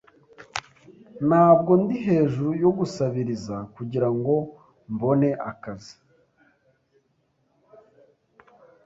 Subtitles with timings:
[1.27, 4.33] Ntabwo ndi hejuru yo gusabiriza kugirango
[4.93, 5.95] mbone akazi.